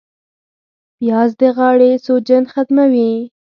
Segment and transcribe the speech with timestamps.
[0.97, 3.13] پیاز د غاړې سوجن ختموي